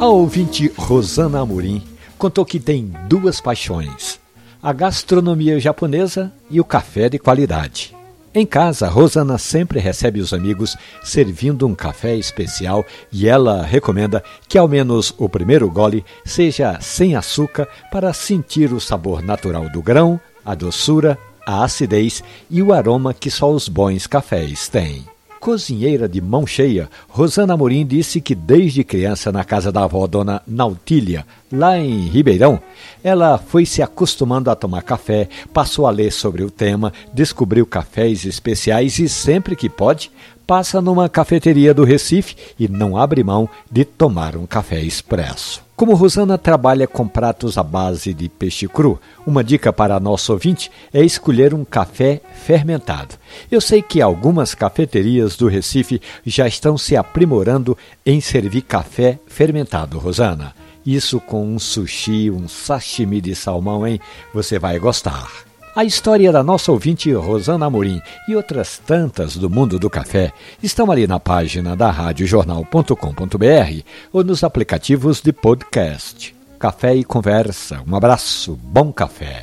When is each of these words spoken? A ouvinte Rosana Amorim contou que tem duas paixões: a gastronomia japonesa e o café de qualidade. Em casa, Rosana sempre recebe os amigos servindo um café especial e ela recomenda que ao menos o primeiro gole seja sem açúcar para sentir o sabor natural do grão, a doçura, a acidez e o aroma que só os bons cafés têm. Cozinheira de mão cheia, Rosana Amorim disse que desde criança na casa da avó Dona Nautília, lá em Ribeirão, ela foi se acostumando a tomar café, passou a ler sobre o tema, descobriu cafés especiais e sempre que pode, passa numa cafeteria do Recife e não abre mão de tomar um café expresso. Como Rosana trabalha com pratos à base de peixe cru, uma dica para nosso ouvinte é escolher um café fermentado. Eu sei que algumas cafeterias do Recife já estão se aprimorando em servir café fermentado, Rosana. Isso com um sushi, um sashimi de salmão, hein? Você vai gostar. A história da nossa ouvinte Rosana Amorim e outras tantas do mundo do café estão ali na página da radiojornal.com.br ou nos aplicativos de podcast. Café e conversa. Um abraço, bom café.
A 0.00 0.06
ouvinte 0.06 0.72
Rosana 0.78 1.40
Amorim 1.40 1.82
contou 2.16 2.42
que 2.42 2.58
tem 2.58 2.90
duas 3.06 3.38
paixões: 3.38 4.18
a 4.62 4.72
gastronomia 4.72 5.60
japonesa 5.60 6.32
e 6.50 6.58
o 6.58 6.64
café 6.64 7.10
de 7.10 7.18
qualidade. 7.18 7.94
Em 8.34 8.46
casa, 8.46 8.88
Rosana 8.88 9.36
sempre 9.36 9.78
recebe 9.78 10.18
os 10.18 10.32
amigos 10.32 10.74
servindo 11.04 11.66
um 11.66 11.74
café 11.74 12.16
especial 12.16 12.82
e 13.12 13.28
ela 13.28 13.62
recomenda 13.62 14.24
que 14.48 14.56
ao 14.56 14.66
menos 14.66 15.12
o 15.18 15.28
primeiro 15.28 15.70
gole 15.70 16.02
seja 16.24 16.78
sem 16.80 17.14
açúcar 17.14 17.68
para 17.92 18.14
sentir 18.14 18.72
o 18.72 18.80
sabor 18.80 19.22
natural 19.22 19.68
do 19.68 19.82
grão, 19.82 20.18
a 20.42 20.54
doçura, 20.54 21.18
a 21.44 21.62
acidez 21.62 22.24
e 22.48 22.62
o 22.62 22.72
aroma 22.72 23.12
que 23.12 23.30
só 23.30 23.52
os 23.52 23.68
bons 23.68 24.06
cafés 24.06 24.66
têm. 24.66 25.04
Cozinheira 25.40 26.06
de 26.06 26.20
mão 26.20 26.46
cheia, 26.46 26.90
Rosana 27.08 27.54
Amorim 27.54 27.86
disse 27.86 28.20
que 28.20 28.34
desde 28.34 28.84
criança 28.84 29.32
na 29.32 29.42
casa 29.42 29.72
da 29.72 29.84
avó 29.84 30.06
Dona 30.06 30.42
Nautília, 30.46 31.26
lá 31.50 31.78
em 31.78 32.08
Ribeirão, 32.08 32.60
ela 33.02 33.38
foi 33.38 33.64
se 33.64 33.80
acostumando 33.80 34.50
a 34.50 34.54
tomar 34.54 34.82
café, 34.82 35.30
passou 35.50 35.86
a 35.86 35.90
ler 35.90 36.12
sobre 36.12 36.44
o 36.44 36.50
tema, 36.50 36.92
descobriu 37.14 37.64
cafés 37.64 38.26
especiais 38.26 38.98
e 38.98 39.08
sempre 39.08 39.56
que 39.56 39.70
pode, 39.70 40.12
passa 40.46 40.78
numa 40.82 41.08
cafeteria 41.08 41.72
do 41.72 41.84
Recife 41.84 42.36
e 42.58 42.68
não 42.68 42.94
abre 42.94 43.24
mão 43.24 43.48
de 43.72 43.82
tomar 43.86 44.36
um 44.36 44.44
café 44.44 44.82
expresso. 44.82 45.69
Como 45.80 45.94
Rosana 45.94 46.36
trabalha 46.36 46.86
com 46.86 47.08
pratos 47.08 47.56
à 47.56 47.62
base 47.62 48.12
de 48.12 48.28
peixe 48.28 48.68
cru, 48.68 49.00
uma 49.26 49.42
dica 49.42 49.72
para 49.72 49.98
nosso 49.98 50.30
ouvinte 50.30 50.70
é 50.92 51.02
escolher 51.02 51.54
um 51.54 51.64
café 51.64 52.20
fermentado. 52.44 53.14
Eu 53.50 53.62
sei 53.62 53.80
que 53.80 54.02
algumas 54.02 54.54
cafeterias 54.54 55.38
do 55.38 55.48
Recife 55.48 55.98
já 56.22 56.46
estão 56.46 56.76
se 56.76 56.98
aprimorando 56.98 57.78
em 58.04 58.20
servir 58.20 58.60
café 58.60 59.18
fermentado, 59.26 59.98
Rosana. 59.98 60.54
Isso 60.84 61.18
com 61.18 61.46
um 61.46 61.58
sushi, 61.58 62.30
um 62.30 62.46
sashimi 62.46 63.18
de 63.18 63.34
salmão, 63.34 63.86
hein? 63.86 63.98
Você 64.34 64.58
vai 64.58 64.78
gostar. 64.78 65.49
A 65.74 65.84
história 65.84 66.32
da 66.32 66.42
nossa 66.42 66.72
ouvinte 66.72 67.12
Rosana 67.12 67.66
Amorim 67.66 68.02
e 68.28 68.34
outras 68.34 68.78
tantas 68.78 69.36
do 69.36 69.48
mundo 69.48 69.78
do 69.78 69.88
café 69.88 70.32
estão 70.60 70.90
ali 70.90 71.06
na 71.06 71.20
página 71.20 71.76
da 71.76 71.90
radiojornal.com.br 71.90 73.82
ou 74.12 74.24
nos 74.24 74.42
aplicativos 74.42 75.20
de 75.20 75.32
podcast. 75.32 76.34
Café 76.58 76.96
e 76.96 77.04
conversa. 77.04 77.82
Um 77.88 77.94
abraço, 77.94 78.58
bom 78.60 78.92
café. 78.92 79.42